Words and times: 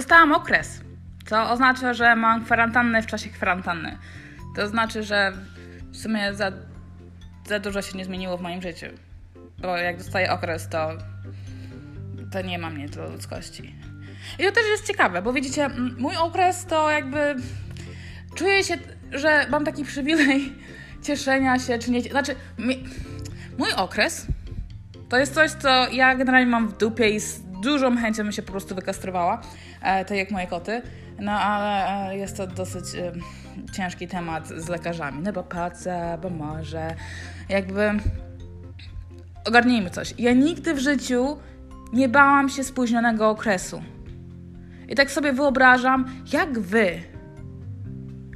Dostałam 0.00 0.32
okres, 0.32 0.80
co 1.26 1.50
oznacza, 1.50 1.94
że 1.94 2.16
mam 2.16 2.44
kwarantannę 2.44 3.02
w 3.02 3.06
czasie 3.06 3.30
kwarantanny. 3.30 3.98
To 4.56 4.68
znaczy, 4.68 5.02
że 5.02 5.32
w 5.92 5.96
sumie 5.96 6.34
za, 6.34 6.52
za 7.48 7.58
dużo 7.58 7.82
się 7.82 7.98
nie 7.98 8.04
zmieniło 8.04 8.36
w 8.36 8.40
moim 8.40 8.62
życiu. 8.62 8.86
Bo 9.58 9.76
jak 9.76 9.98
dostaję 9.98 10.32
okres, 10.32 10.68
to, 10.68 10.90
to 12.32 12.42
nie 12.42 12.58
ma 12.58 12.70
mnie 12.70 12.88
do 12.88 13.10
ludzkości. 13.10 13.74
I 14.38 14.44
to 14.44 14.52
też 14.52 14.64
jest 14.70 14.86
ciekawe, 14.86 15.22
bo 15.22 15.32
widzicie, 15.32 15.68
mój 15.98 16.16
okres 16.16 16.66
to 16.66 16.90
jakby 16.90 17.36
czuję 18.34 18.64
się, 18.64 18.78
że 19.12 19.46
mam 19.50 19.64
taki 19.64 19.84
przywilej 19.84 20.52
cieszenia 21.06 21.58
się, 21.58 21.78
czy 21.78 21.90
nie. 21.90 22.02
Znaczy, 22.02 22.34
mój 23.58 23.72
okres 23.76 24.26
to 25.08 25.18
jest 25.18 25.34
coś, 25.34 25.50
co 25.50 25.88
ja 25.88 26.14
generalnie 26.14 26.50
mam 26.50 26.68
w 26.68 26.78
dupie 26.78 27.10
i 27.10 27.20
z 27.20 27.49
dużą 27.62 27.96
chęcią 27.96 28.22
bym 28.22 28.32
się 28.32 28.42
po 28.42 28.52
prostu 28.52 28.74
wykastrowała, 28.74 29.40
e, 29.82 30.04
tak 30.04 30.16
jak 30.16 30.30
moje 30.30 30.46
koty. 30.46 30.82
No 31.18 31.32
ale 31.32 31.88
e, 32.10 32.16
jest 32.16 32.36
to 32.36 32.46
dosyć 32.46 32.84
e, 32.94 33.12
ciężki 33.72 34.08
temat 34.08 34.48
z 34.48 34.68
lekarzami, 34.68 35.22
no 35.22 35.32
bo 35.32 35.42
patrzę, 35.42 36.18
bo 36.22 36.30
może 36.30 36.94
jakby 37.48 37.90
ogarnijmy 39.44 39.90
coś. 39.90 40.14
Ja 40.18 40.32
nigdy 40.32 40.74
w 40.74 40.78
życiu 40.78 41.36
nie 41.92 42.08
bałam 42.08 42.48
się 42.48 42.64
spóźnionego 42.64 43.30
okresu. 43.30 43.82
I 44.88 44.94
tak 44.94 45.10
sobie 45.10 45.32
wyobrażam, 45.32 46.04
jak 46.32 46.58
wy, 46.58 47.02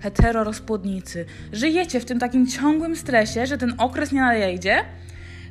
heterorozpłodnicy, 0.00 1.27
żyjecie 1.52 2.00
w 2.00 2.05
tym 2.05 2.19
takim 2.19 2.47
ciągłym 2.47 2.97
stresie, 2.97 3.47
że 3.47 3.59
ten 3.59 3.75
okres 3.78 4.12
nie 4.12 4.20
nadejdzie 4.20 4.84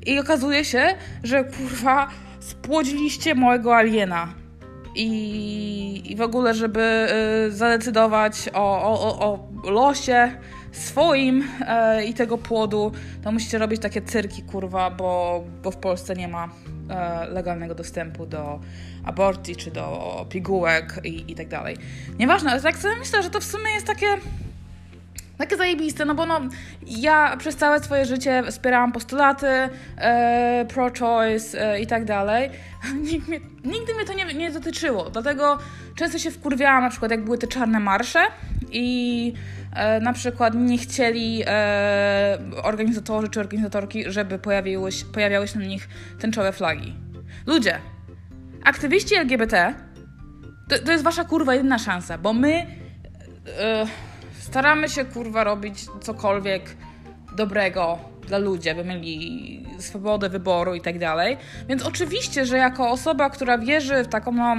i 0.05 0.19
okazuje 0.19 0.65
się, 0.65 0.95
że 1.23 1.43
kurwa 1.43 2.09
spłodziliście 2.47 3.35
małego 3.35 3.75
aliena. 3.75 4.33
I, 4.95 6.11
i 6.11 6.15
w 6.15 6.21
ogóle, 6.21 6.53
żeby 6.53 7.07
y, 7.47 7.51
zadecydować 7.51 8.49
o, 8.53 8.83
o, 8.83 9.19
o, 9.19 9.47
losie 9.71 10.31
swoim 10.71 11.41
y, 11.41 12.05
i 12.05 12.13
tego 12.13 12.37
płodu, 12.37 12.91
to 13.23 13.31
musicie 13.31 13.57
robić 13.57 13.81
takie 13.81 14.01
cyrki, 14.01 14.43
kurwa, 14.43 14.91
bo, 14.91 15.43
bo 15.63 15.71
w 15.71 15.77
Polsce 15.77 16.15
nie 16.15 16.27
ma 16.27 16.45
y, 16.45 17.33
legalnego 17.33 17.75
dostępu 17.75 18.25
do 18.25 18.59
aborcji 19.05 19.55
czy 19.55 19.71
do 19.71 20.25
pigułek 20.29 20.99
i, 21.03 21.31
i 21.31 21.35
tak 21.35 21.47
dalej. 21.47 21.77
Nieważne, 22.19 22.51
ale 22.51 22.61
tak 22.61 22.77
sobie 22.77 22.95
myślę, 22.95 23.23
że 23.23 23.29
to 23.29 23.39
w 23.39 23.43
sumie 23.43 23.71
jest 23.73 23.87
takie 23.87 24.07
takie 25.43 25.57
zajebiste, 25.57 26.05
no 26.05 26.15
bo 26.15 26.25
no, 26.25 26.41
ja 26.87 27.37
przez 27.37 27.55
całe 27.55 27.79
swoje 27.79 28.05
życie 28.05 28.43
wspierałam 28.49 28.91
postulaty 28.91 29.47
e, 29.97 30.65
pro-choice 30.69 31.73
e, 31.73 31.79
i 31.79 31.87
tak 31.87 32.05
dalej. 32.05 32.49
Nikt 33.11 33.27
mnie, 33.27 33.39
nigdy 33.63 33.93
mnie 33.95 34.05
to 34.05 34.13
nie, 34.13 34.25
nie 34.25 34.51
dotyczyło, 34.51 35.09
dlatego 35.09 35.57
często 35.95 36.19
się 36.19 36.31
wkurwiałam, 36.31 36.83
na 36.83 36.89
przykład 36.89 37.11
jak 37.11 37.23
były 37.23 37.37
te 37.37 37.47
czarne 37.47 37.79
marsze 37.79 38.19
i 38.71 39.33
e, 39.75 39.99
na 39.99 40.13
przykład 40.13 40.53
nie 40.55 40.77
chcieli 40.77 41.43
e, 41.47 42.37
organizatorzy 42.63 43.29
czy 43.29 43.39
organizatorki, 43.39 44.03
żeby 44.07 44.39
pojawiły, 44.39 44.89
pojawiały 45.13 45.47
się 45.47 45.59
na 45.59 45.65
nich 45.65 45.89
tęczowe 46.19 46.51
flagi. 46.51 46.95
Ludzie, 47.45 47.79
aktywiści 48.63 49.15
LGBT, 49.15 49.73
to, 50.69 50.79
to 50.79 50.91
jest 50.91 51.03
wasza 51.03 51.23
kurwa 51.23 51.53
jedyna 51.55 51.79
szansa, 51.79 52.17
bo 52.17 52.33
my... 52.33 52.65
E, 53.59 53.85
staramy 54.43 54.89
się 54.89 55.05
kurwa 55.05 55.43
robić 55.43 55.85
cokolwiek 56.01 56.75
dobrego 57.35 57.97
dla 58.27 58.37
ludzi, 58.37 58.69
aby 58.69 58.83
mieli 58.83 59.65
swobodę 59.79 60.29
wyboru 60.29 60.75
i 60.75 60.81
tak 60.81 60.99
dalej. 60.99 61.37
Więc 61.69 61.83
oczywiście, 61.83 62.45
że 62.45 62.57
jako 62.57 62.89
osoba, 62.89 63.29
która 63.29 63.57
wierzy 63.57 64.03
w 64.03 64.07
taką 64.07 64.31
no, 64.31 64.55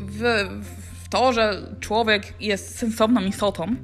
w, 0.00 0.22
w 1.04 1.08
to, 1.08 1.32
że 1.32 1.62
człowiek 1.80 2.22
jest 2.40 2.78
sensowną 2.78 3.20
istotą 3.20 3.76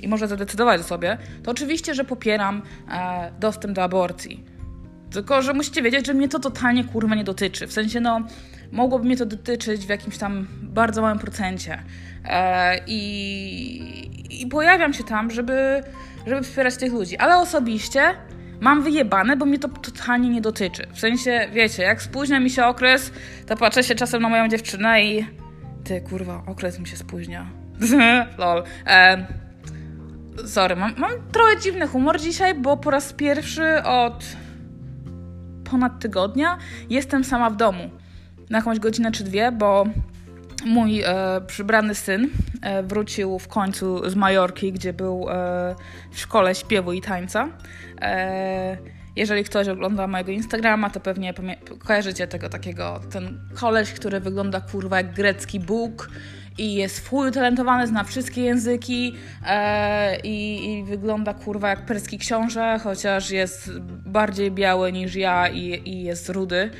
i 0.00 0.08
może 0.08 0.28
zadecydować 0.28 0.80
o 0.80 0.84
sobie, 0.84 1.18
to 1.42 1.50
oczywiście, 1.50 1.94
że 1.94 2.04
popieram 2.04 2.62
e, 2.90 3.32
dostęp 3.40 3.74
do 3.74 3.82
aborcji. 3.82 4.44
Tylko, 5.10 5.42
że 5.42 5.54
musicie 5.54 5.82
wiedzieć, 5.82 6.06
że 6.06 6.14
mnie 6.14 6.28
to 6.28 6.38
totalnie 6.38 6.84
kurwa 6.84 7.14
nie 7.14 7.24
dotyczy. 7.24 7.66
W 7.66 7.72
sensie, 7.72 8.00
no, 8.00 8.20
mogłoby 8.72 9.04
mnie 9.04 9.16
to 9.16 9.26
dotyczyć 9.26 9.86
w 9.86 9.88
jakimś 9.88 10.18
tam 10.18 10.46
bardzo 10.62 11.02
małym 11.02 11.18
procencie. 11.18 11.82
E, 12.24 12.80
i, 12.86 14.15
I 14.42 14.46
pojawiam 14.46 14.92
się 14.92 15.04
tam, 15.04 15.30
żeby, 15.30 15.82
żeby 16.26 16.42
wspierać 16.42 16.76
tych 16.76 16.92
ludzi. 16.92 17.16
Ale 17.16 17.36
osobiście 17.36 18.00
mam 18.60 18.82
wyjebane, 18.82 19.36
bo 19.36 19.46
mnie 19.46 19.58
to 19.58 19.68
totalnie 19.68 20.28
nie 20.28 20.40
dotyczy. 20.40 20.86
W 20.92 21.00
sensie, 21.00 21.48
wiecie, 21.52 21.82
jak 21.82 22.02
spóźnia 22.02 22.40
mi 22.40 22.50
się 22.50 22.64
okres, 22.64 23.12
to 23.46 23.56
patrzę 23.56 23.82
się 23.82 23.94
czasem 23.94 24.22
na 24.22 24.28
moją 24.28 24.48
dziewczynę 24.48 25.04
i 25.04 25.26
ty, 25.84 26.00
kurwa, 26.00 26.42
okres 26.46 26.78
mi 26.78 26.86
się 26.86 26.96
spóźnia. 26.96 27.46
Lol. 28.38 28.64
E, 28.86 29.26
sorry, 30.46 30.76
mam, 30.76 30.94
mam 30.96 31.12
trochę 31.32 31.60
dziwny 31.60 31.86
humor 31.86 32.20
dzisiaj, 32.20 32.54
bo 32.54 32.76
po 32.76 32.90
raz 32.90 33.12
pierwszy 33.12 33.82
od 33.82 34.24
ponad 35.70 36.00
tygodnia 36.00 36.58
jestem 36.90 37.24
sama 37.24 37.50
w 37.50 37.56
domu. 37.56 37.90
Na 38.50 38.58
jakąś 38.58 38.78
godzinę 38.78 39.12
czy 39.12 39.24
dwie, 39.24 39.52
bo 39.52 39.86
mój 40.66 41.02
e, 41.02 41.40
przybrany 41.46 41.94
syn 41.94 42.30
e, 42.62 42.82
wrócił 42.82 43.38
w 43.38 43.48
końcu 43.48 44.10
z 44.10 44.14
Majorki, 44.14 44.72
gdzie 44.72 44.92
był 44.92 45.26
e, 45.30 45.74
w 46.10 46.20
szkole 46.20 46.54
śpiewu 46.54 46.92
i 46.92 47.00
tańca. 47.00 47.48
E, 48.00 48.76
jeżeli 49.16 49.44
ktoś 49.44 49.68
ogląda 49.68 50.06
mojego 50.06 50.32
Instagrama, 50.32 50.90
to 50.90 51.00
pewnie 51.00 51.34
kojarzycie 51.78 52.26
tego 52.26 52.48
takiego, 52.48 53.00
ten 53.10 53.40
koleś, 53.54 53.92
który 53.92 54.20
wygląda 54.20 54.60
kurwa 54.60 54.96
jak 54.96 55.12
grecki 55.12 55.60
bóg 55.60 56.10
i 56.58 56.74
jest 56.74 57.08
full 57.08 57.32
talentowany, 57.32 57.86
zna 57.86 58.04
wszystkie 58.04 58.42
języki 58.42 59.14
e, 59.46 60.20
i, 60.20 60.70
i, 60.72 60.84
wygląda 60.84 61.34
kurwa 61.34 61.68
jak 61.68 61.86
perski 61.86 62.18
książę, 62.18 62.80
chociaż 62.82 63.30
jest 63.30 63.78
bardziej 64.06 64.50
biały 64.50 64.92
niż 64.92 65.14
ja 65.14 65.48
i, 65.48 65.90
i 65.90 66.02
jest 66.02 66.28
rudy. 66.28 66.70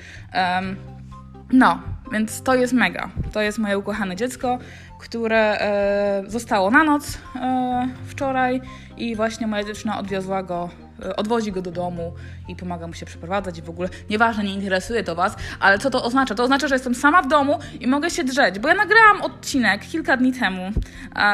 No, 1.52 1.82
więc 2.12 2.42
to 2.42 2.54
jest 2.54 2.72
mega. 2.72 3.10
To 3.32 3.40
jest 3.40 3.58
moje 3.58 3.78
ukochane 3.78 4.16
dziecko, 4.16 4.58
które 5.00 5.60
e, 5.60 6.22
zostało 6.26 6.70
na 6.70 6.84
noc 6.84 7.18
e, 7.36 7.88
wczoraj 8.06 8.60
i 8.96 9.16
właśnie 9.16 9.46
moja 9.46 9.64
dziewczyna 9.64 9.98
odwiozła 9.98 10.42
go, 10.42 10.70
e, 11.04 11.16
odwozi 11.16 11.52
go 11.52 11.62
do 11.62 11.70
domu 11.70 12.12
i 12.48 12.56
pomaga 12.56 12.86
mu 12.86 12.94
się 12.94 13.06
przeprowadzać 13.06 13.58
i 13.58 13.62
w 13.62 13.70
ogóle 13.70 13.88
nieważne, 14.10 14.44
nie 14.44 14.54
interesuje 14.54 15.04
to 15.04 15.14
Was, 15.14 15.36
ale 15.60 15.78
co 15.78 15.90
to 15.90 16.04
oznacza? 16.04 16.34
To 16.34 16.44
oznacza, 16.44 16.68
że 16.68 16.74
jestem 16.74 16.94
sama 16.94 17.22
w 17.22 17.28
domu 17.28 17.58
i 17.80 17.86
mogę 17.86 18.10
się 18.10 18.24
drzeć, 18.24 18.58
bo 18.58 18.68
ja 18.68 18.74
nagrałam 18.74 19.22
odcinek 19.22 19.80
kilka 19.80 20.16
dni 20.16 20.32
temu, 20.32 20.70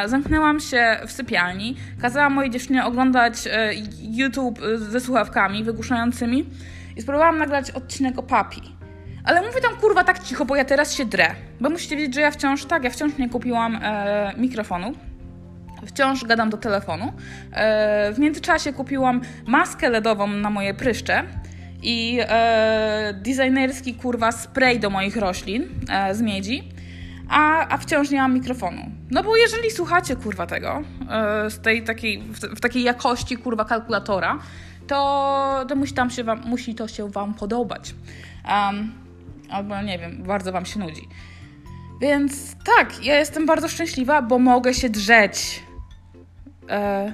zamknęłam 0.07 0.61
się 0.61 0.97
w 1.07 1.13
sypialni, 1.13 1.77
kazałam 2.01 2.33
mojej 2.33 2.51
dziewczynie 2.51 2.85
oglądać 2.85 3.47
e, 3.47 3.71
YouTube 4.01 4.61
ze 4.77 5.01
słuchawkami 5.01 5.65
wygłuszającymi 5.65 6.47
i 6.97 7.03
spróbowałam 7.03 7.39
nagrać 7.39 7.71
odcinek 7.71 8.19
o 8.19 8.23
papi. 8.23 8.82
Ale 9.25 9.43
mówię 9.43 9.61
tam 9.61 9.77
kurwa 9.77 10.05
tak 10.05 10.19
cicho, 10.19 10.45
bo 10.45 10.57
ja 10.57 10.65
teraz 10.65 10.95
się 10.95 11.05
drę. 11.05 11.35
Bo 11.61 11.71
musicie 11.71 11.97
wiedzieć, 11.97 12.15
że 12.15 12.21
ja 12.21 12.31
wciąż, 12.31 12.65
tak, 12.65 12.85
ja 12.85 12.91
wciąż 12.91 13.19
nie 13.19 13.29
kupiłam 13.29 13.79
e, 13.83 14.33
mikrofonu. 14.37 14.93
Wciąż 15.87 16.25
gadam 16.25 16.51
do 16.51 16.57
telefonu. 16.57 17.13
E, 17.53 18.13
w 18.13 18.19
międzyczasie 18.19 18.73
kupiłam 18.73 19.21
maskę 19.47 19.91
LEDową 19.91 20.27
na 20.27 20.51
moje 20.51 20.75
pryszcze 20.75 21.25
i 21.83 22.19
e, 22.21 23.15
designerski 23.23 23.95
kurwa 23.95 24.33
spray 24.33 24.81
do 24.81 24.91
moich 24.91 25.17
roślin 25.17 25.69
e, 25.91 26.15
z 26.15 26.23
miedzi. 26.23 26.69
A, 27.29 27.69
a 27.69 27.79
wciąż 27.79 28.11
nie 28.11 28.19
mam 28.19 28.35
mikrofonu. 28.35 28.83
No 29.11 29.23
bo 29.23 29.37
jeżeli 29.37 29.71
słuchacie 29.71 30.17
kurwa 30.17 30.47
tego, 30.47 30.83
e, 31.11 31.51
z 31.51 31.61
tej 31.61 31.83
takiej, 31.83 32.23
w, 32.23 32.39
w, 32.39 32.61
takiej 32.61 32.83
jakości 32.83 33.37
kurwa 33.37 33.65
kalkulatora, 33.65 34.39
to, 34.87 35.65
to 35.69 35.77
musi, 35.77 35.95
tam 35.95 36.11
się 36.11 36.25
wam, 36.25 36.41
musi 36.45 36.75
to 36.75 36.89
się 36.89 37.11
wam 37.11 37.35
podobać. 37.35 37.95
Um, 38.49 39.02
albo 39.53 39.83
nie 39.83 39.99
wiem, 39.99 40.23
bardzo 40.23 40.53
Wam 40.53 40.67
się 40.67 40.81
nudzi. 40.81 41.09
Więc 42.01 42.57
tak, 42.65 43.05
ja 43.05 43.19
jestem 43.19 43.47
bardzo 43.47 43.69
szczęśliwa, 43.69 44.23
bo 44.23 44.39
mogę 44.39 44.75
się 44.75 44.91
drzeć 44.91 45.63
e, 46.69 47.13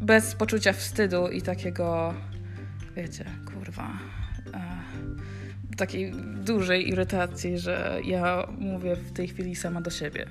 bez 0.00 0.34
poczucia 0.34 0.72
wstydu 0.72 1.28
i 1.28 1.42
takiego, 1.42 2.14
wiecie, 2.96 3.24
kurwa, 3.54 3.88
e, 4.54 5.76
takiej 5.76 6.12
dużej 6.44 6.88
irytacji, 6.88 7.58
że 7.58 8.00
ja 8.04 8.46
mówię 8.58 8.96
w 8.96 9.12
tej 9.12 9.28
chwili 9.28 9.56
sama 9.56 9.80
do 9.80 9.90
siebie. 9.90 10.26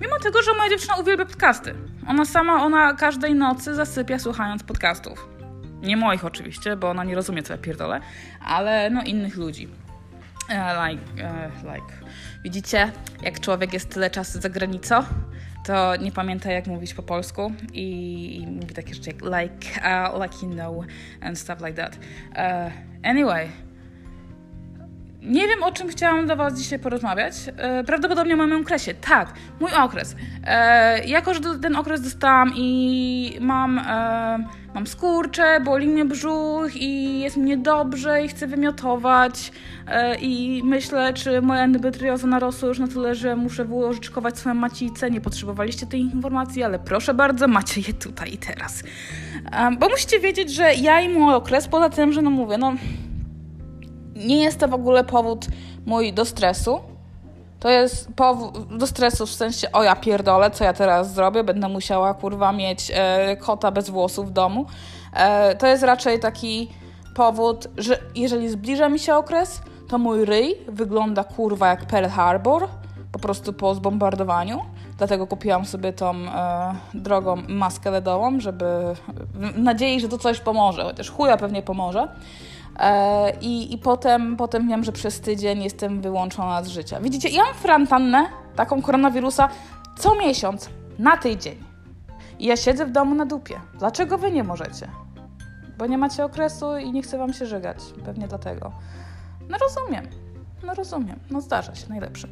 Mimo 0.00 0.18
tego, 0.18 0.42
że 0.42 0.54
moja 0.54 0.70
dziewczyna 0.70 0.96
uwielbia 0.96 1.24
podcasty. 1.24 1.74
Ona 2.06 2.24
sama, 2.24 2.64
ona 2.64 2.94
każdej 2.94 3.34
nocy 3.34 3.74
zasypia 3.74 4.18
słuchając 4.18 4.62
podcastów. 4.62 5.28
Nie 5.82 5.96
moich 5.96 6.24
oczywiście, 6.24 6.76
bo 6.76 6.90
ona 6.90 7.04
nie 7.04 7.14
rozumie, 7.14 7.42
co 7.42 7.52
ja 7.52 7.58
pierdolę, 7.58 8.00
ale 8.44 8.90
no 8.90 9.02
innych 9.02 9.36
ludzi. 9.36 9.68
E, 10.48 10.88
like, 10.88 11.22
e, 11.24 11.50
like. 11.64 11.92
Widzicie, 12.44 12.92
jak 13.22 13.40
człowiek 13.40 13.72
jest 13.72 13.90
tyle 13.90 14.10
czasu 14.10 14.40
za 14.40 14.48
granicą, 14.48 15.02
to 15.64 15.96
nie 15.96 16.12
pamięta 16.12 16.52
jak 16.52 16.66
mówić 16.66 16.94
po 16.94 17.02
polsku 17.02 17.52
i, 17.72 18.36
i 18.36 18.46
mówi 18.46 18.74
takie 18.74 18.94
rzeczy 18.94 19.10
jak 19.10 19.22
like, 19.22 19.80
uh, 19.80 20.22
like 20.22 20.46
you 20.46 20.52
know 20.52 20.84
and 21.20 21.38
stuff 21.38 21.60
like 21.60 21.74
that. 21.74 21.98
Uh, 22.30 22.72
anyway, 23.02 23.48
nie 25.22 25.48
wiem, 25.48 25.62
o 25.62 25.72
czym 25.72 25.88
chciałam 25.88 26.26
do 26.26 26.36
Was 26.36 26.58
dzisiaj 26.58 26.78
porozmawiać. 26.78 27.34
E, 27.56 27.84
prawdopodobnie 27.84 28.34
o 28.34 28.36
moim 28.36 28.62
okresie. 28.62 28.94
Tak, 28.94 29.34
mój 29.60 29.70
okres. 29.74 30.16
E, 30.44 31.04
jako, 31.04 31.34
że 31.34 31.40
ten 31.62 31.76
okres 31.76 32.00
dostałam 32.00 32.52
i 32.56 33.38
mam, 33.40 33.78
e, 33.78 34.44
mam 34.74 34.86
skurcze, 34.86 35.60
boli 35.60 35.88
mnie 35.88 36.04
brzuch 36.04 36.76
i 36.76 37.20
jest 37.20 37.36
mnie 37.36 37.56
dobrze 37.56 38.24
i 38.24 38.28
chcę 38.28 38.46
wymiotować 38.46 39.52
i 40.20 40.62
myślę, 40.64 41.14
czy 41.14 41.42
moja 41.42 41.64
endometrioza 41.64 42.26
narosła 42.26 42.68
już 42.68 42.78
na 42.78 42.88
tyle, 42.88 43.14
że 43.14 43.36
muszę 43.36 43.64
wyłożyczkować 43.64 44.38
swoją 44.38 44.54
macicę. 44.54 45.10
Nie 45.10 45.20
potrzebowaliście 45.20 45.86
tej 45.86 46.00
informacji, 46.00 46.62
ale 46.62 46.78
proszę 46.78 47.14
bardzo, 47.14 47.48
macie 47.48 47.80
je 47.80 47.94
tutaj 47.94 48.34
i 48.34 48.38
teraz. 48.38 48.82
Bo 49.78 49.88
musicie 49.88 50.20
wiedzieć, 50.20 50.54
że 50.54 50.74
ja 50.74 51.00
i 51.00 51.08
mój 51.08 51.34
okres, 51.34 51.68
poza 51.68 51.90
tym, 51.90 52.12
że 52.12 52.22
no 52.22 52.30
mówię, 52.30 52.58
no 52.58 52.72
nie 54.16 54.42
jest 54.42 54.58
to 54.58 54.68
w 54.68 54.74
ogóle 54.74 55.04
powód 55.04 55.46
mój 55.86 56.12
do 56.12 56.24
stresu. 56.24 56.80
To 57.60 57.70
jest 57.70 58.08
powód 58.16 58.76
do 58.76 58.86
stresu 58.86 59.26
w 59.26 59.30
sensie, 59.30 59.72
o 59.72 59.82
ja 59.82 59.96
pierdolę, 59.96 60.50
co 60.50 60.64
ja 60.64 60.72
teraz 60.72 61.14
zrobię, 61.14 61.44
będę 61.44 61.68
musiała 61.68 62.14
kurwa 62.14 62.52
mieć 62.52 62.92
e, 62.94 63.36
kota 63.36 63.70
bez 63.70 63.90
włosów 63.90 64.28
w 64.28 64.30
domu. 64.30 64.66
E, 65.12 65.56
to 65.56 65.66
jest 65.66 65.82
raczej 65.82 66.20
taki 66.20 66.68
powód, 67.14 67.68
że 67.76 67.98
jeżeli 68.14 68.48
zbliża 68.48 68.88
mi 68.88 68.98
się 68.98 69.14
okres, 69.14 69.62
to 69.88 69.98
mój 69.98 70.24
ryj 70.24 70.56
wygląda 70.68 71.24
kurwa 71.24 71.68
jak 71.68 71.84
Pearl 71.84 72.08
Harbor, 72.08 72.68
po 73.12 73.18
prostu 73.18 73.52
po 73.52 73.74
zbombardowaniu. 73.74 74.60
Dlatego 74.98 75.26
kupiłam 75.26 75.64
sobie 75.64 75.92
tą 75.92 76.10
e, 76.14 76.74
drogą 76.94 77.36
maskę 77.48 77.90
LEDową, 77.90 78.40
żeby 78.40 78.64
w 79.34 79.58
nadziei, 79.58 80.00
że 80.00 80.08
to 80.08 80.18
coś 80.18 80.40
pomoże, 80.40 80.82
chociaż 80.82 81.10
chuja 81.10 81.36
pewnie 81.36 81.62
pomoże. 81.62 82.08
E, 82.78 83.32
I, 83.40 83.74
I 83.74 83.78
potem, 83.78 84.36
potem 84.36 84.68
wiem, 84.68 84.84
że 84.84 84.92
przez 84.92 85.20
tydzień 85.20 85.62
jestem 85.62 86.00
wyłączona 86.00 86.64
z 86.64 86.68
życia. 86.68 87.00
Widzicie, 87.00 87.28
ja 87.28 87.44
mam 87.44 87.54
frantannę, 87.54 88.26
taką 88.56 88.82
koronawirusa, 88.82 89.48
co 89.98 90.14
miesiąc, 90.14 90.70
na 90.98 91.16
tydzień. 91.16 91.56
I 92.38 92.46
ja 92.46 92.56
siedzę 92.56 92.86
w 92.86 92.90
domu 92.90 93.14
na 93.14 93.26
dupie. 93.26 93.60
Dlaczego 93.78 94.18
wy 94.18 94.32
nie 94.32 94.44
możecie? 94.44 94.88
Bo 95.78 95.86
nie 95.86 95.98
macie 95.98 96.24
okresu 96.24 96.76
i 96.76 96.92
nie 96.92 97.02
chcę 97.02 97.18
wam 97.18 97.32
się 97.32 97.46
żegać. 97.46 97.78
Pewnie 98.04 98.28
dlatego. 98.28 98.72
No 99.48 99.58
rozumiem. 99.58 100.06
No 100.66 100.74
rozumiem. 100.74 101.18
No 101.30 101.40
zdarza 101.40 101.74
się, 101.74 101.88
najlepszy. 101.88 102.28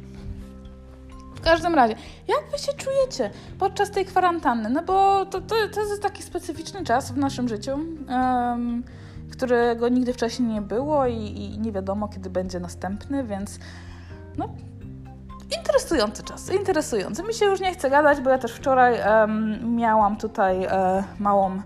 W 1.35 1.41
każdym 1.41 1.75
razie, 1.75 1.95
jak 2.27 2.51
wy 2.51 2.57
się 2.57 2.73
czujecie 2.73 3.31
podczas 3.59 3.91
tej 3.91 4.05
kwarantanny? 4.05 4.69
No 4.69 4.81
bo 4.83 5.25
to, 5.25 5.41
to, 5.41 5.55
to 5.73 5.81
jest 5.81 6.01
taki 6.01 6.23
specyficzny 6.23 6.83
czas 6.83 7.11
w 7.11 7.17
naszym 7.17 7.47
życiu. 7.49 7.71
Um, 7.71 8.83
którego 9.31 9.89
nigdy 9.89 10.13
wcześniej 10.13 10.49
nie 10.49 10.61
było 10.61 11.07
i, 11.07 11.15
i 11.15 11.59
nie 11.59 11.71
wiadomo, 11.71 12.07
kiedy 12.07 12.29
będzie 12.29 12.59
następny, 12.59 13.23
więc 13.23 13.59
no, 14.37 14.49
interesujący 15.57 16.23
czas, 16.23 16.51
interesujący. 16.53 17.23
Mi 17.23 17.33
się 17.33 17.45
już 17.45 17.59
nie 17.59 17.73
chce 17.73 17.89
gadać, 17.89 18.21
bo 18.21 18.29
ja 18.29 18.37
też 18.37 18.53
wczoraj 18.53 18.95
um, 19.07 19.75
miałam 19.75 20.17
tutaj 20.17 20.63
e, 20.63 21.03
małą 21.19 21.45
um, 21.45 21.61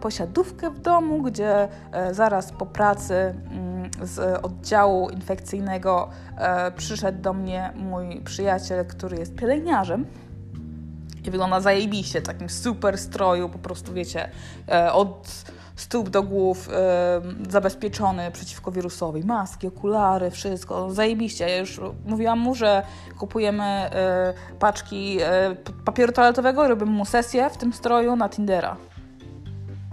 posiadówkę 0.00 0.70
w 0.70 0.80
domu, 0.80 1.22
gdzie 1.22 1.68
e, 1.92 2.14
zaraz 2.14 2.52
po 2.52 2.66
pracy 2.66 3.14
mm, 3.14 3.90
z 4.02 4.44
oddziału 4.44 5.10
infekcyjnego 5.10 6.08
e, 6.38 6.72
przyszedł 6.72 7.22
do 7.22 7.32
mnie 7.32 7.72
mój 7.76 8.20
przyjaciel, 8.20 8.86
który 8.86 9.16
jest 9.16 9.34
pielęgniarzem. 9.34 10.06
I 11.24 11.30
wygląda 11.30 11.60
zajebiście, 11.60 12.22
takim 12.22 12.48
super 12.48 12.98
stroju, 12.98 13.48
po 13.48 13.58
prostu 13.58 13.92
wiecie, 13.92 14.30
e, 14.68 14.92
od 14.92 15.44
stóp 15.76 16.08
do 16.08 16.22
głów 16.22 16.68
y, 16.68 17.50
zabezpieczony 17.50 18.30
przeciwko 18.30 18.72
wirusowi. 18.72 19.24
Maski, 19.24 19.66
okulary, 19.66 20.30
wszystko. 20.30 20.90
Zajebiście. 20.90 21.48
Ja 21.48 21.56
już 21.56 21.80
mówiłam 22.06 22.38
mu, 22.38 22.54
że 22.54 22.82
kupujemy 23.18 23.90
y, 24.52 24.58
paczki 24.58 25.18
papieru 25.84 26.12
toaletowego 26.12 26.64
i 26.64 26.68
robimy 26.68 26.90
mu 26.90 27.04
sesję 27.04 27.50
w 27.50 27.56
tym 27.56 27.72
stroju 27.72 28.16
na 28.16 28.28
Tindera. 28.28 28.76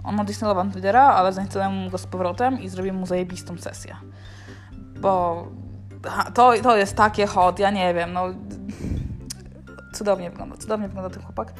On 0.04 0.14
ma 0.14 0.24
na 0.64 0.72
Tindera, 0.72 1.02
ale 1.02 1.32
zainstalujemy 1.32 1.90
go 1.90 1.98
z 1.98 2.06
powrotem 2.06 2.60
i 2.60 2.68
zrobimy 2.68 2.98
mu 2.98 3.06
zajebistą 3.06 3.58
sesję. 3.58 3.96
Bo 5.00 5.46
to, 6.34 6.52
to 6.62 6.76
jest 6.76 6.96
takie 6.96 7.26
hot, 7.26 7.58
ja 7.58 7.70
nie 7.70 7.94
wiem, 7.94 8.12
no 8.12 8.24
cudownie 9.92 10.30
wygląda, 10.30 10.56
cudownie 10.56 10.88
wygląda 10.88 11.10
ten 11.10 11.22
chłopak. 11.22 11.52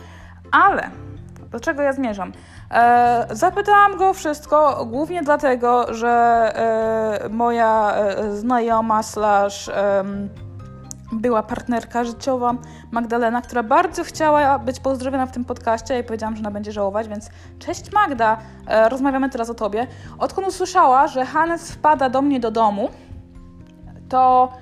Ale 0.52 0.90
do 1.50 1.61
czego 1.61 1.82
ja 1.82 1.93
zmierzam? 1.93 2.32
E, 2.70 3.26
zapytałam 3.31 3.96
go 3.96 4.14
wszystko, 4.14 4.87
głównie 4.87 5.23
dlatego, 5.23 5.94
że 5.94 6.08
e, 7.25 7.29
moja 7.29 7.94
e, 7.94 8.37
znajoma 8.37 9.02
slash 9.02 9.70
była 11.12 11.43
partnerka 11.43 12.05
życiowa 12.05 12.55
Magdalena, 12.90 13.43
która 13.43 13.62
bardzo 13.62 14.05
chciała 14.05 14.58
być 14.58 14.81
pozdrowiona 14.81 15.26
w 15.26 15.32
tym 15.32 15.44
podcaście 15.44 15.99
i 15.99 16.05
powiedziałam, 16.05 16.37
że 16.37 16.40
ona 16.40 16.50
będzie 16.50 16.73
żałować, 16.73 17.08
więc 17.08 17.31
cześć 17.58 17.93
Magda, 17.93 18.37
e, 18.67 18.88
rozmawiamy 18.88 19.31
teraz 19.31 19.50
o 19.50 19.55
tobie. 19.55 19.87
Odkąd 20.19 20.46
usłyszała, 20.49 21.06
że 21.06 21.26
Hannes 21.26 21.73
wpada 21.73 22.08
do 22.08 22.23
mnie 22.23 22.40
do 22.40 22.50
domu, 22.50 22.88
to 24.08 24.52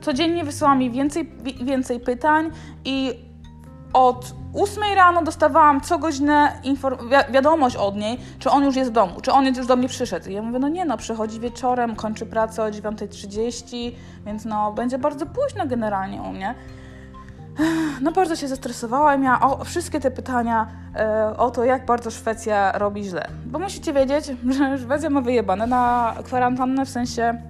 codziennie 0.00 0.44
wysyła 0.44 0.74
mi 0.74 0.90
więcej, 0.90 1.32
więcej 1.62 2.00
pytań 2.00 2.50
i 2.84 3.14
od 3.92 4.34
8 4.54 4.82
rano 4.96 5.22
dostawałam 5.22 5.80
co 5.80 5.98
godzinę 5.98 6.52
wi 6.64 6.76
wiadomość 7.32 7.76
od 7.76 7.96
niej, 7.96 8.18
czy 8.38 8.50
on 8.50 8.64
już 8.64 8.76
jest 8.76 8.90
w 8.90 8.94
domu, 8.94 9.20
czy 9.20 9.32
on 9.32 9.46
już 9.46 9.66
do 9.66 9.76
mnie 9.76 9.88
przyszedł. 9.88 10.30
I 10.30 10.34
ja 10.34 10.42
mówię, 10.42 10.58
no 10.58 10.68
nie 10.68 10.84
no, 10.84 10.96
przychodzi 10.96 11.40
wieczorem, 11.40 11.96
kończy 11.96 12.26
pracę 12.26 12.62
o 12.62 12.66
9.30, 12.66 13.92
więc 14.26 14.44
no 14.44 14.72
będzie 14.72 14.98
bardzo 14.98 15.26
późno 15.26 15.66
generalnie 15.66 16.22
u 16.22 16.32
mnie. 16.32 16.54
No 18.00 18.12
bardzo 18.12 18.36
się 18.36 18.48
zestresowała 18.48 19.14
i 19.14 19.18
miała 19.18 19.40
o, 19.40 19.64
wszystkie 19.64 20.00
te 20.00 20.10
pytania 20.10 20.66
e, 20.96 21.36
o 21.36 21.50
to, 21.50 21.64
jak 21.64 21.86
bardzo 21.86 22.10
Szwecja 22.10 22.72
robi 22.72 23.04
źle. 23.04 23.28
Bo 23.46 23.58
musicie 23.58 23.92
wiedzieć, 23.92 24.24
że 24.58 24.78
Szwecja 24.78 25.10
ma 25.10 25.20
wyjebane 25.20 25.66
na 25.66 26.14
kwarantannę, 26.24 26.86
w 26.86 26.88
sensie 26.88 27.42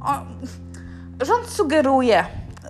o, 0.00 0.12
rząd 1.24 1.46
sugeruje, 1.46 2.24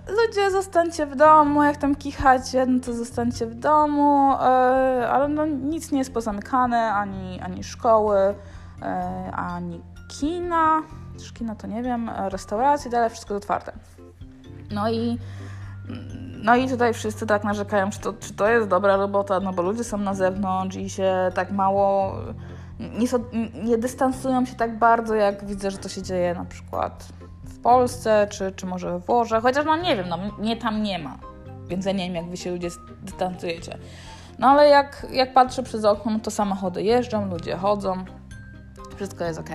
ludzie 0.07 0.51
zostańcie 0.51 1.05
w 1.05 1.15
domu, 1.15 1.63
jak 1.63 1.77
tam 1.77 1.95
kichacie, 1.95 2.65
no 2.65 2.79
to 2.79 2.93
zostańcie 2.93 3.45
w 3.45 3.55
domu, 3.55 4.31
yy, 4.31 5.07
ale 5.09 5.27
no 5.27 5.45
nic 5.45 5.91
nie 5.91 5.99
jest 5.99 6.13
pozamykane, 6.13 6.93
ani, 6.93 7.41
ani 7.41 7.63
szkoły, 7.63 8.35
yy, 8.81 8.87
ani 9.33 9.81
kina, 10.07 10.81
też 11.17 11.33
kina 11.33 11.55
to 11.55 11.67
nie 11.67 11.83
wiem, 11.83 12.11
restauracje, 12.17 12.91
dalej 12.91 13.09
wszystko 13.09 13.35
otwarte. 13.35 13.73
No 14.71 14.89
i 14.89 15.19
no 16.43 16.55
i 16.55 16.69
tutaj 16.69 16.93
wszyscy 16.93 17.27
tak 17.27 17.43
narzekają, 17.43 17.89
czy 17.89 17.99
to, 17.99 18.13
czy 18.13 18.33
to 18.33 18.49
jest 18.49 18.67
dobra 18.67 18.97
robota, 18.97 19.39
no 19.39 19.53
bo 19.53 19.61
ludzie 19.61 19.83
są 19.83 19.97
na 19.97 20.13
zewnątrz 20.13 20.75
i 20.75 20.89
się 20.89 21.31
tak 21.35 21.51
mało, 21.51 22.15
nie, 22.79 23.07
nie 23.63 23.77
dystansują 23.77 24.45
się 24.45 24.55
tak 24.55 24.77
bardzo, 24.77 25.15
jak 25.15 25.45
widzę, 25.45 25.71
że 25.71 25.77
to 25.77 25.89
się 25.89 26.01
dzieje 26.01 26.33
na 26.33 26.45
przykład 26.45 27.07
Polsce, 27.63 28.27
czy, 28.29 28.51
czy 28.55 28.65
może 28.65 28.91
we 28.91 28.99
Włoszech, 28.99 29.41
chociaż 29.41 29.65
no 29.65 29.75
nie 29.75 29.95
wiem, 29.95 30.09
no 30.09 30.17
mnie 30.39 30.57
tam 30.57 30.83
nie 30.83 30.99
ma, 30.99 31.17
więc 31.67 31.85
ja 31.85 31.91
nie 31.91 32.05
wiem, 32.05 32.15
jak 32.15 32.25
wy 32.25 32.37
się 32.37 32.51
ludzie 32.51 32.69
dystansujecie. 33.01 33.77
No 34.39 34.47
ale 34.47 34.67
jak, 34.67 35.07
jak 35.11 35.33
patrzę 35.33 35.63
przez 35.63 35.85
okno, 35.85 36.11
no 36.11 36.19
to 36.19 36.31
samochody 36.31 36.83
jeżdżą, 36.83 37.29
ludzie 37.29 37.57
chodzą, 37.57 38.05
wszystko 38.95 39.23
jest 39.23 39.39
ok. 39.39 39.49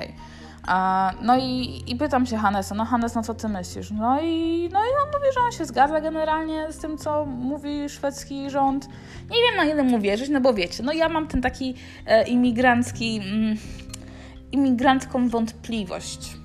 No 1.22 1.38
i, 1.38 1.82
i 1.86 1.96
pytam 1.96 2.26
się 2.26 2.36
Hanesa, 2.36 2.74
no 2.74 2.84
Hannes, 2.84 3.14
no 3.14 3.22
co 3.22 3.34
ty 3.34 3.48
myślisz? 3.48 3.90
No 3.90 4.20
i, 4.20 4.68
no 4.72 4.80
i 4.80 4.88
on 5.02 5.12
mówi, 5.12 5.32
że 5.34 5.40
on 5.40 5.52
się 5.52 5.64
zgadza 5.64 6.00
generalnie 6.00 6.72
z 6.72 6.78
tym, 6.78 6.98
co 6.98 7.24
mówi 7.26 7.88
szwedzki 7.88 8.50
rząd. 8.50 8.88
Nie 9.30 9.36
wiem, 9.42 9.56
na 9.56 9.64
ile 9.64 9.82
mu 9.82 9.98
wierzyć, 10.00 10.28
no 10.28 10.40
bo 10.40 10.54
wiecie, 10.54 10.82
no 10.82 10.92
ja 10.92 11.08
mam 11.08 11.28
ten 11.28 11.42
taki 11.42 11.74
e, 12.06 12.28
imigrancki, 12.28 13.20
mm, 13.24 13.56
imigrancką 14.52 15.28
wątpliwość 15.28 16.36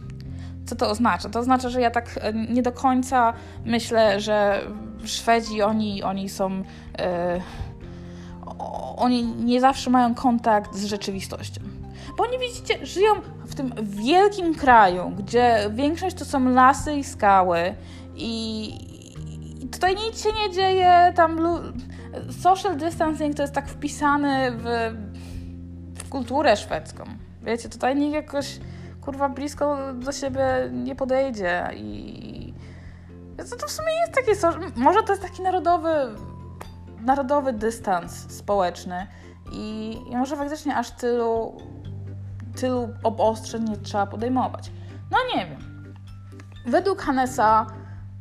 co 0.66 0.76
to 0.76 0.90
oznacza? 0.90 1.30
To 1.30 1.40
oznacza, 1.40 1.70
że 1.70 1.82
ja 1.82 1.92
tak 1.92 2.20
e, 2.22 2.34
nie 2.34 2.62
do 2.62 2.72
końca 2.72 3.34
myślę, 3.66 4.20
że 4.20 4.62
Szwedzi, 5.06 5.62
oni, 5.62 6.04
oni 6.04 6.30
są. 6.30 6.50
Yy, 6.52 6.64
oni 8.98 9.24
nie 9.24 9.62
zawsze 9.62 9.90
mają 9.90 10.16
kontakt 10.16 10.76
z 10.76 10.86
rzeczywistością. 10.86 11.62
Bo 12.18 12.24
oni 12.24 12.40
widzicie, 12.40 12.86
żyją 12.86 13.14
w 13.46 13.56
tym 13.56 13.74
wielkim 13.84 14.56
kraju, 14.56 15.12
gdzie 15.18 15.70
większość 15.72 16.16
to 16.16 16.26
są 16.26 16.50
lasy 16.50 16.94
i 16.94 17.04
skały 17.04 17.76
i, 18.16 18.66
i 19.64 19.68
tutaj 19.68 19.96
nic 19.96 20.24
się 20.24 20.30
nie 20.44 20.54
dzieje, 20.54 21.14
tam 21.16 21.40
social 22.42 22.78
distancing 22.78 23.36
to 23.36 23.42
jest 23.42 23.54
tak 23.54 23.70
wpisany 23.70 24.52
w, 24.52 24.94
w 25.96 26.10
kulturę 26.10 26.58
szwedzką. 26.58 27.04
Wiecie, 27.44 27.70
tutaj 27.70 27.96
nikt 27.96 28.14
jakoś 28.14 28.60
kurwa 29.06 29.30
blisko 29.30 29.78
do 29.94 30.12
siebie 30.12 30.46
nie 30.72 30.96
podejdzie 30.96 31.70
i 31.76 32.54
to, 33.38 33.56
to 33.56 33.68
w 33.68 33.72
sumie 33.72 33.90
jest 34.02 34.14
takie, 34.14 34.32
może 34.76 35.04
to 35.04 35.14
jest 35.14 35.22
taki 35.22 35.42
narodowy, 35.42 35.90
narodowy 37.02 37.54
dystans 37.54 38.32
społeczny 38.32 39.08
i, 39.52 39.98
i 40.10 40.18
może 40.18 40.36
faktycznie 40.36 40.76
aż 40.76 40.92
tylu, 40.92 41.58
tylu 42.56 42.90
obostrzeń 43.04 43.70
nie 43.70 43.78
trzeba 43.78 44.06
podejmować. 44.06 44.72
No 45.12 45.18
nie 45.36 45.46
wiem. 45.46 45.94
według 46.66 47.02
Hannesa 47.02 47.66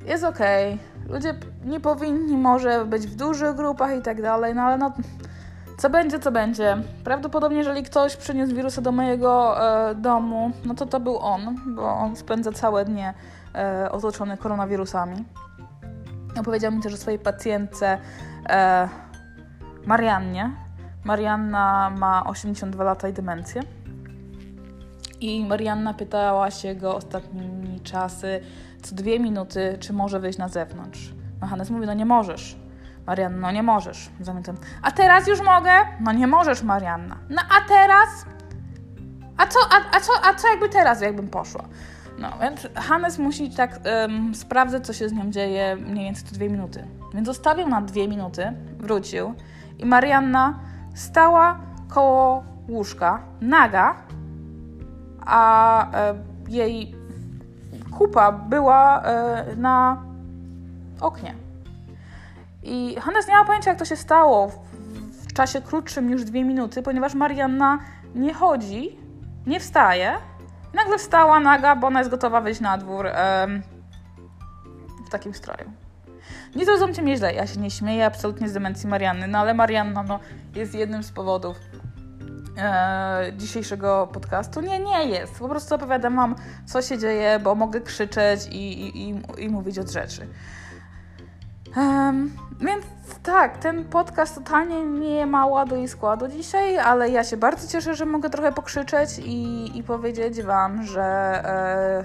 jest. 0.06 0.24
Okay. 0.24 0.78
Ludzie 1.08 1.34
nie 1.64 1.80
powinni 1.80 2.36
może 2.36 2.84
być 2.84 3.06
w 3.06 3.16
dużych 3.16 3.56
grupach 3.56 3.98
i 3.98 4.02
tak 4.02 4.22
dalej, 4.22 4.54
no 4.54 4.62
ale 4.62 4.78
no 4.78 4.92
co 5.78 5.90
będzie, 5.90 6.18
co 6.18 6.32
będzie. 6.32 6.76
Prawdopodobnie, 7.04 7.58
jeżeli 7.58 7.82
ktoś 7.82 8.16
przyniósł 8.16 8.54
wirusa 8.54 8.82
do 8.82 8.92
mojego 8.92 9.60
e, 9.90 9.94
domu, 9.94 10.50
no 10.64 10.74
to 10.74 10.86
to 10.86 11.00
był 11.00 11.18
on, 11.18 11.56
bo 11.66 11.94
on 11.94 12.16
spędza 12.16 12.52
całe 12.52 12.84
dnie 12.84 13.14
e, 13.54 13.90
otoczony 13.90 14.36
koronawirusami. 14.36 15.24
Opowiedział 16.40 16.72
mi 16.72 16.82
też 16.82 16.94
o 16.94 16.96
swojej 16.96 17.18
pacjentce 17.18 17.98
e, 18.48 18.88
Mariannie. 19.86 20.50
Marianna 21.04 21.92
ma 21.98 22.24
82 22.24 22.84
lata 22.84 23.08
i 23.08 23.12
demencję. 23.12 23.62
I 25.20 25.44
Marianna 25.44 25.94
pytała 25.94 26.50
się 26.50 26.74
go 26.74 26.96
ostatnimi 26.96 27.80
czasy, 27.80 28.40
co 28.82 28.94
dwie 28.94 29.20
minuty, 29.20 29.76
czy 29.80 29.92
może 29.92 30.20
wyjść 30.20 30.38
na 30.38 30.48
zewnątrz. 30.48 31.14
No 31.40 31.46
Hannes 31.46 31.70
mówi, 31.70 31.86
no 31.86 31.94
nie 31.94 32.06
możesz. 32.06 32.56
Marianna, 33.06 33.40
no 33.40 33.50
nie 33.50 33.62
możesz. 33.62 34.10
Zamykam. 34.20 34.56
A 34.82 34.90
teraz 34.90 35.26
już 35.26 35.40
mogę? 35.40 35.70
No 36.00 36.12
nie 36.12 36.26
możesz, 36.26 36.62
Marianna. 36.62 37.16
No 37.30 37.42
a 37.42 37.68
teraz? 37.68 38.26
A 39.36 39.46
co, 39.46 39.58
a, 39.70 39.96
a 39.96 40.00
co, 40.00 40.12
a 40.24 40.34
co 40.34 40.48
jakby 40.48 40.68
teraz, 40.68 41.00
jakbym 41.00 41.28
poszła? 41.28 41.64
No, 42.18 42.28
więc 42.40 42.68
Hannes 42.74 43.18
musi 43.18 43.50
tak 43.50 43.80
um, 44.02 44.34
sprawdzać, 44.34 44.86
co 44.86 44.92
się 44.92 45.08
z 45.08 45.12
nią 45.12 45.30
dzieje 45.30 45.76
mniej 45.76 46.04
więcej 46.04 46.28
co 46.28 46.34
dwie 46.34 46.50
minuty. 46.50 46.86
Więc 47.14 47.26
zostawił 47.26 47.68
na 47.68 47.82
dwie 47.82 48.08
minuty, 48.08 48.52
wrócił 48.78 49.34
i 49.78 49.86
Marianna 49.86 50.58
stała 50.94 51.60
koło 51.88 52.44
łóżka, 52.68 53.22
naga, 53.40 53.94
a 55.26 55.86
jej 56.48 56.94
kupa 57.98 58.32
była 58.32 59.02
e, 59.02 59.56
na 59.56 60.02
oknie. 61.00 61.34
I 62.62 62.96
Hannes 63.00 63.28
nie 63.28 63.34
ma 63.34 63.44
pojęcia, 63.44 63.70
jak 63.70 63.78
to 63.78 63.84
się 63.84 63.96
stało 63.96 64.48
w, 64.48 65.32
czasie 65.34 65.62
krótszym 65.62 66.08
niż 66.08 66.24
dwie 66.24 66.44
minuty, 66.44 66.82
ponieważ 66.82 67.14
Marianna 67.14 67.78
nie 68.14 68.34
chodzi, 68.34 68.96
nie 69.46 69.60
wstaje. 69.60 70.12
Nagle 70.74 70.98
wstała 70.98 71.40
naga, 71.40 71.76
bo 71.76 71.86
ona 71.86 71.98
jest 71.98 72.10
gotowa 72.10 72.40
wyjść 72.40 72.60
na 72.60 72.78
dwór 72.78 73.06
em, 73.06 73.62
w 75.06 75.10
takim 75.10 75.34
stroju. 75.34 75.72
Nie 76.56 76.64
zrozumcie 76.64 77.02
mnie 77.02 77.16
źle, 77.16 77.34
ja 77.34 77.46
się 77.46 77.60
nie 77.60 77.70
śmieję 77.70 78.06
absolutnie 78.06 78.48
z 78.48 78.52
demencji 78.52 78.88
Marianny, 78.88 79.28
no 79.28 79.38
ale 79.38 79.54
Marianna 79.54 80.02
no, 80.02 80.20
jest 80.54 80.74
jednym 80.74 81.02
z 81.02 81.12
powodów 81.12 81.56
e, 82.58 83.32
dzisiejszego 83.36 84.08
podcastu. 84.12 84.60
Nie, 84.60 84.78
nie 84.78 85.04
jest. 85.04 85.38
Po 85.38 85.48
prostu 85.48 85.74
opowiadam 85.74 86.16
wam, 86.16 86.34
co 86.66 86.82
się 86.82 86.98
dzieje, 86.98 87.38
bo 87.38 87.54
mogę 87.54 87.80
krzyczeć 87.80 88.46
i, 88.46 88.86
i, 88.86 89.10
i, 89.10 89.22
i 89.38 89.48
mówić 89.48 89.78
od 89.78 89.90
rzeczy. 89.90 90.28
Um, 91.76 92.30
więc 92.60 92.84
tak, 93.22 93.58
ten 93.58 93.84
podcast 93.84 94.34
totalnie 94.34 94.84
nie 94.84 95.26
ma 95.26 95.46
ładu 95.46 95.76
i 95.76 95.88
składu 95.88 96.28
dzisiaj, 96.28 96.78
ale 96.78 97.10
ja 97.10 97.24
się 97.24 97.36
bardzo 97.36 97.68
cieszę, 97.68 97.94
że 97.94 98.06
mogę 98.06 98.30
trochę 98.30 98.52
pokrzyczeć 98.52 99.18
i, 99.18 99.70
i 99.78 99.82
powiedzieć 99.82 100.42
Wam, 100.42 100.82
że 100.82 101.02
e, 101.02 102.04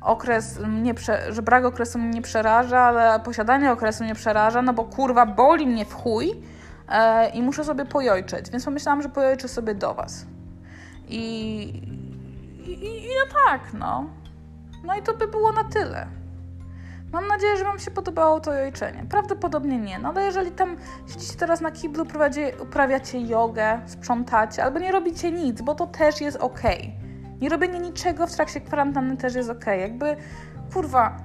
okres 0.00 0.58
mnie, 0.58 0.94
prze, 0.94 1.32
że 1.32 1.42
brak 1.42 1.64
okresu 1.64 1.98
mnie 1.98 2.10
nie 2.10 2.22
przeraża, 2.22 2.80
ale 2.80 3.20
posiadanie 3.20 3.72
okresu 3.72 4.04
mnie 4.04 4.14
przeraża, 4.14 4.62
no 4.62 4.72
bo 4.72 4.84
kurwa 4.84 5.26
boli 5.26 5.66
mnie 5.66 5.84
w 5.84 5.94
chuj 5.94 6.42
e, 6.88 7.28
i 7.28 7.42
muszę 7.42 7.64
sobie 7.64 7.84
pojojczeć, 7.84 8.50
więc 8.50 8.64
pomyślałam, 8.64 9.02
że 9.02 9.08
pojojczę 9.08 9.48
sobie 9.48 9.74
do 9.74 9.94
Was. 9.94 10.26
I, 11.08 11.18
i, 12.66 13.04
i 13.04 13.08
no 13.08 13.40
tak, 13.46 13.60
no. 13.74 14.06
No 14.84 14.96
i 14.96 15.02
to 15.02 15.14
by 15.14 15.28
było 15.28 15.52
na 15.52 15.64
tyle. 15.64 16.06
Mam 17.14 17.28
nadzieję, 17.28 17.56
że 17.56 17.64
Wam 17.64 17.78
się 17.78 17.90
podobało 17.90 18.40
to 18.40 18.52
jojczenie. 18.52 19.04
Prawdopodobnie 19.10 19.78
nie, 19.78 19.98
no 19.98 20.08
ale 20.08 20.24
jeżeli 20.24 20.50
tam 20.50 20.76
siedzicie 21.06 21.36
teraz 21.38 21.60
na 21.60 21.70
kiblu, 21.70 22.04
uprawiacie 22.62 23.20
jogę, 23.20 23.80
sprzątacie, 23.86 24.64
albo 24.64 24.78
nie 24.78 24.92
robicie 24.92 25.32
nic, 25.32 25.62
bo 25.62 25.74
to 25.74 25.86
też 25.86 26.20
jest 26.20 26.36
ok. 26.36 26.60
Nie 27.40 27.48
robienie 27.48 27.78
niczego 27.78 28.26
w 28.26 28.34
trakcie 28.34 28.60
kwarantanny 28.60 29.16
też 29.16 29.34
jest 29.34 29.50
ok. 29.50 29.66
Jakby, 29.66 30.16
kurwa, 30.72 31.16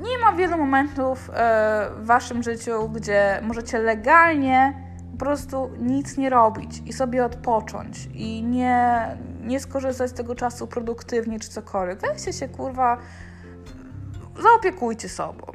nie 0.00 0.18
ma 0.18 0.32
wielu 0.32 0.58
momentów 0.58 1.30
e, 1.34 1.88
w 1.96 2.06
Waszym 2.06 2.42
życiu, 2.42 2.88
gdzie 2.88 3.40
możecie 3.42 3.78
legalnie 3.78 4.88
po 5.12 5.18
prostu 5.18 5.70
nic 5.80 6.16
nie 6.16 6.30
robić 6.30 6.82
i 6.86 6.92
sobie 6.92 7.24
odpocząć 7.24 8.08
i 8.14 8.42
nie, 8.42 9.00
nie 9.40 9.60
skorzystać 9.60 10.10
z 10.10 10.14
tego 10.14 10.34
czasu 10.34 10.66
produktywnie 10.66 11.40
czy 11.40 11.48
cokolwiek. 11.48 12.00
Weźcie 12.00 12.32
się, 12.32 12.48
kurwa, 12.48 12.98
zaopiekujcie 14.42 15.08
sobą. 15.08 15.52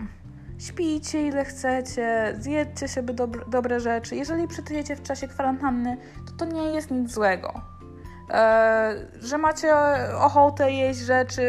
Śpijcie 0.59 1.27
ile 1.27 1.45
chcecie, 1.45 2.35
zjedzcie 2.39 2.87
sobie 2.87 3.13
dobre, 3.13 3.45
dobre 3.47 3.79
rzeczy. 3.79 4.15
Jeżeli 4.15 4.47
przytyjecie 4.47 4.95
w 4.95 5.03
czasie 5.03 5.27
kwarantanny, 5.27 5.97
to 6.27 6.33
to 6.33 6.45
nie 6.45 6.63
jest 6.63 6.91
nic 6.91 7.11
złego. 7.11 7.61
E, 8.29 8.95
że 9.19 9.37
macie 9.37 9.73
ochotę 10.19 10.71
jeść 10.71 10.99
rzeczy, 10.99 11.43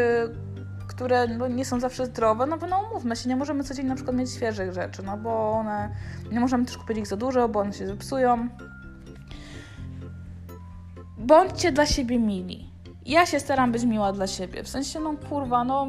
które 0.88 1.28
no, 1.28 1.48
nie 1.48 1.64
są 1.64 1.80
zawsze 1.80 2.06
zdrowe, 2.06 2.46
no 2.46 2.58
bo 2.58 2.66
no 2.66 2.88
umówmy 2.90 3.16
się, 3.16 3.28
nie 3.28 3.36
możemy 3.36 3.64
codziennie 3.64 3.88
na 3.88 3.94
przykład 3.94 4.16
mieć 4.16 4.32
świeżych 4.32 4.72
rzeczy, 4.72 5.02
no 5.02 5.16
bo 5.16 5.50
one, 5.50 5.96
nie 6.32 6.40
możemy 6.40 6.64
też 6.64 6.78
kupić 6.78 6.98
ich 6.98 7.06
za 7.06 7.16
dużo, 7.16 7.48
bo 7.48 7.60
one 7.60 7.72
się 7.72 7.86
zepsują. 7.86 8.48
Bądźcie 11.18 11.72
dla 11.72 11.86
siebie 11.86 12.18
mili. 12.18 12.70
Ja 13.06 13.26
się 13.26 13.40
staram 13.40 13.72
być 13.72 13.84
miła 13.84 14.12
dla 14.12 14.26
siebie. 14.26 14.62
W 14.62 14.68
sensie, 14.68 15.00
no 15.00 15.14
kurwa, 15.28 15.64
no 15.64 15.86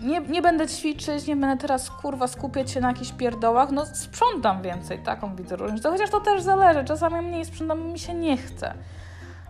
nie, 0.00 0.20
nie 0.20 0.42
będę 0.42 0.66
ćwiczyć, 0.68 1.26
nie 1.26 1.36
będę 1.36 1.56
teraz 1.56 1.90
kurwa 1.90 2.26
skupiać 2.26 2.70
się 2.70 2.80
na 2.80 2.88
jakichś 2.88 3.12
pierdołach, 3.12 3.70
no 3.70 3.86
sprzątam 3.86 4.62
więcej, 4.62 4.98
taką 4.98 5.36
widzę 5.36 5.56
różnicę. 5.56 5.90
Chociaż 5.90 6.10
to 6.10 6.20
też 6.20 6.42
zależy, 6.42 6.84
czasami 6.84 7.28
mniej 7.28 7.44
sprzątam, 7.44 7.92
mi 7.92 7.98
się 7.98 8.14
nie 8.14 8.36
chce. 8.36 8.74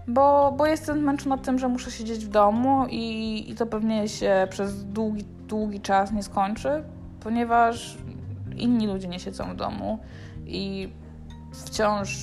Bo, 0.09 0.55
bo 0.57 0.67
jestem 0.67 1.01
zmęczona 1.01 1.39
tym, 1.39 1.59
że 1.59 1.69
muszę 1.69 1.91
siedzieć 1.91 2.25
w 2.27 2.29
domu 2.29 2.87
i, 2.91 3.45
i 3.51 3.55
to 3.55 3.67
pewnie 3.67 4.09
się 4.09 4.47
przez 4.51 4.85
długi, 4.85 5.25
długi 5.25 5.81
czas 5.81 6.13
nie 6.13 6.23
skończy, 6.23 6.85
ponieważ 7.21 7.99
inni 8.57 8.87
ludzie 8.87 9.09
nie 9.09 9.21
siedzą 9.21 9.53
w 9.53 9.57
domu 9.57 9.99
i 10.47 10.93
wciąż 11.53 12.17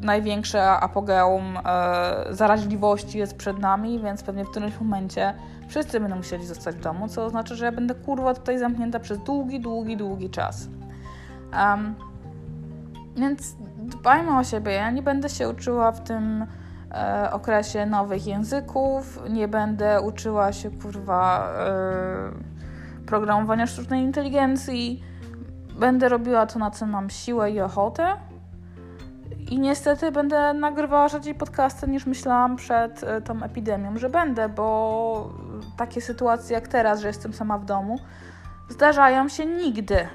największe 0.00 0.70
apogeum 0.70 1.56
e, 1.56 2.24
zaraźliwości 2.30 3.18
jest 3.18 3.36
przed 3.36 3.58
nami, 3.58 4.00
więc 4.00 4.22
pewnie 4.22 4.44
w 4.44 4.50
którymś 4.50 4.80
momencie 4.80 5.34
Wszyscy 5.68 6.00
będą 6.00 6.16
musieli 6.16 6.46
zostać 6.46 6.76
w 6.76 6.80
domu, 6.80 7.08
co 7.08 7.24
oznacza, 7.24 7.54
że 7.54 7.64
ja 7.64 7.72
będę 7.72 7.94
kurwa 7.94 8.34
tutaj 8.34 8.58
zamknięta 8.58 9.00
przez 9.00 9.18
długi, 9.18 9.60
długi, 9.60 9.96
długi 9.96 10.30
czas. 10.30 10.68
Um, 11.52 11.94
więc 13.16 13.56
dbajmy 13.78 14.38
o 14.38 14.44
siebie. 14.44 14.72
Ja 14.72 14.90
nie 14.90 15.02
będę 15.02 15.28
się 15.28 15.48
uczyła 15.48 15.92
w 15.92 16.00
tym 16.00 16.46
e, 16.94 17.30
okresie 17.32 17.86
nowych 17.86 18.26
języków, 18.26 19.20
nie 19.30 19.48
będę 19.48 20.00
uczyła 20.00 20.52
się 20.52 20.70
kurwa 20.70 21.52
e, 21.58 23.06
programowania 23.06 23.66
sztucznej 23.66 24.02
inteligencji. 24.02 25.04
Będę 25.78 26.08
robiła 26.08 26.46
to, 26.46 26.58
na 26.58 26.70
co 26.70 26.86
mam 26.86 27.10
siłę 27.10 27.50
i 27.50 27.60
ochotę. 27.60 28.06
I 29.50 29.58
niestety 29.58 30.12
będę 30.12 30.54
nagrywała 30.54 31.08
rzadziej 31.08 31.34
podcasty 31.34 31.88
niż 31.88 32.06
myślałam 32.06 32.56
przed 32.56 33.04
e, 33.04 33.20
tą 33.20 33.42
epidemią, 33.42 33.98
że 33.98 34.10
będę, 34.10 34.48
bo 34.48 35.30
takie 35.76 36.00
sytuacje 36.00 36.54
jak 36.54 36.68
teraz, 36.68 37.00
że 37.00 37.06
jestem 37.06 37.32
sama 37.32 37.58
w 37.58 37.64
domu, 37.64 37.98
zdarzają 38.68 39.28
się 39.28 39.46
nigdy. 39.46 40.08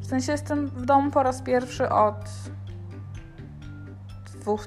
W 0.00 0.06
sensie 0.06 0.32
jestem 0.32 0.66
w 0.66 0.86
domu 0.86 1.10
po 1.10 1.22
raz 1.22 1.42
pierwszy 1.42 1.88
od 1.88 2.16
dwóch 4.40 4.66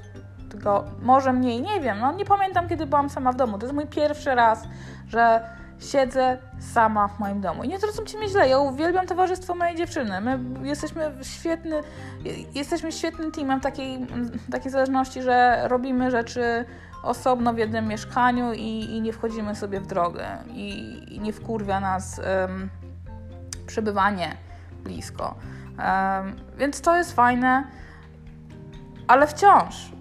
tygodni, 0.50 0.92
może 1.02 1.32
mniej, 1.32 1.62
nie 1.62 1.80
wiem, 1.80 1.98
no 2.00 2.12
nie 2.12 2.24
pamiętam 2.24 2.68
kiedy 2.68 2.86
byłam 2.86 3.10
sama 3.10 3.32
w 3.32 3.36
domu. 3.36 3.58
To 3.58 3.66
jest 3.66 3.74
mój 3.74 3.86
pierwszy 3.86 4.34
raz, 4.34 4.62
że 5.08 5.48
siedzę 5.78 6.38
sama 6.58 7.08
w 7.08 7.18
moim 7.18 7.40
domu. 7.40 7.64
I 7.64 7.68
nie 7.68 7.78
zrozumcie 7.78 8.18
mnie 8.18 8.28
źle, 8.28 8.48
ja 8.48 8.58
uwielbiam 8.58 9.06
towarzystwo 9.06 9.54
mojej 9.54 9.76
dziewczyny. 9.76 10.20
My 10.20 10.38
jesteśmy 10.68 11.12
świetny, 11.22 11.80
jesteśmy 12.54 12.92
świetnym 12.92 13.32
teamem 13.32 13.60
takiej, 13.60 14.06
takiej 14.50 14.70
zależności, 14.70 15.22
że 15.22 15.60
robimy 15.68 16.10
rzeczy 16.10 16.64
osobno 17.04 17.52
w 17.54 17.58
jednym 17.58 17.88
mieszkaniu 17.88 18.52
i, 18.52 18.96
i 18.96 19.00
nie 19.00 19.12
wchodzimy 19.12 19.54
sobie 19.54 19.80
w 19.80 19.86
drogę 19.86 20.26
i, 20.48 20.98
i 21.14 21.20
nie 21.20 21.32
wkurwia 21.32 21.80
nas 21.80 22.20
um, 22.40 22.70
przebywanie 23.66 24.36
blisko. 24.84 25.34
Um, 25.78 26.36
więc 26.58 26.80
to 26.80 26.96
jest 26.96 27.12
fajne, 27.12 27.64
ale 29.06 29.26
wciąż 29.26 29.94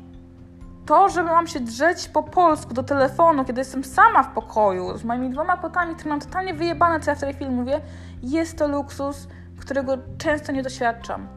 to, 0.85 1.09
żeby 1.09 1.29
mam 1.29 1.47
się 1.47 1.59
drzeć 1.59 2.07
po 2.07 2.23
polsku 2.23 2.73
do 2.73 2.83
telefonu, 2.83 3.45
kiedy 3.45 3.61
jestem 3.61 3.83
sama 3.83 4.23
w 4.23 4.33
pokoju 4.33 4.97
z 4.97 5.03
moimi 5.03 5.29
dwoma 5.29 5.57
kotami, 5.57 5.95
które 5.95 6.09
mam 6.09 6.19
totalnie 6.19 6.53
wyjebane, 6.53 6.99
co 6.99 7.11
ja 7.11 7.15
w 7.15 7.19
tej 7.19 7.33
chwili 7.33 7.51
mówię, 7.51 7.81
jest 8.23 8.57
to 8.57 8.67
luksus, 8.67 9.27
którego 9.59 9.97
często 10.17 10.51
nie 10.51 10.63
doświadczam. 10.63 11.27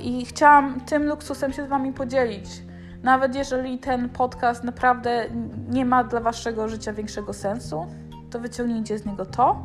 I 0.00 0.26
chciałam 0.26 0.80
tym 0.80 1.04
luksusem 1.06 1.52
się 1.52 1.66
z 1.66 1.68
Wami 1.68 1.92
podzielić. 1.92 2.62
Nawet 3.02 3.34
jeżeli 3.34 3.78
ten 3.78 4.08
podcast 4.08 4.64
naprawdę 4.64 5.26
nie 5.68 5.84
ma 5.84 6.04
dla 6.04 6.20
Waszego 6.20 6.68
życia 6.68 6.92
większego 6.92 7.32
sensu, 7.32 7.86
to 8.30 8.40
wyciągnijcie 8.40 8.98
z 8.98 9.06
niego 9.06 9.26
to, 9.26 9.62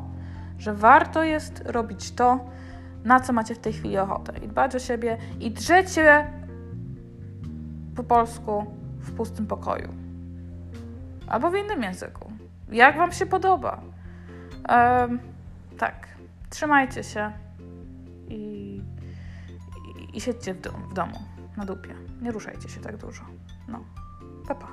że 0.58 0.74
warto 0.74 1.24
jest 1.24 1.62
robić 1.66 2.12
to, 2.12 2.40
na 3.04 3.20
co 3.20 3.34
macie 3.34 3.56
w 3.56 3.60
tej 3.60 3.74
chwili 3.74 3.98
ochotę 3.98 4.34
i 4.38 4.48
dbać 4.48 4.76
o 4.76 4.80
siebie 4.80 5.18
i 5.40 5.52
drzecie 5.52 6.28
po 7.96 8.04
polsku 8.04 8.66
w 9.00 9.16
pustym 9.16 9.48
pokoju. 9.48 9.88
Albo 11.28 11.52
w 11.52 11.56
innym 11.56 11.84
języku. 11.84 12.32
Jak 12.72 12.98
Wam 12.98 13.12
się 13.12 13.26
podoba. 13.26 13.82
Tak. 15.78 16.08
Trzymajcie 16.50 17.04
się 17.04 17.32
i, 18.30 18.82
i, 20.12 20.18
i 20.18 20.22
siedźcie 20.22 20.54
w, 20.54 20.62
dom, 20.62 20.90
w 20.92 20.94
domu, 20.94 21.20
na 21.58 21.66
dupie. 21.66 21.96
Nie 22.22 22.32
ruszajcie 22.32 22.70
się 22.70 22.80
tak 22.82 22.98
dużo. 22.98 23.24
No. 23.68 23.86
Pa, 24.48 24.56
pa. 24.56 24.68